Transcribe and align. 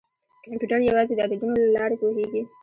کمپیوټر 0.43 0.79
یوازې 0.89 1.13
د 1.15 1.19
عددونو 1.25 1.53
له 1.63 1.69
لارې 1.77 1.95
پوهېږي. 2.01 2.41